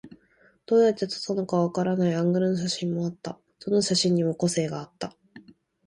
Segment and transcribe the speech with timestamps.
[0.65, 3.37] どうやって撮ったのかわからないアングルの写真もあった。
[3.63, 5.15] どの写真にも個性があった。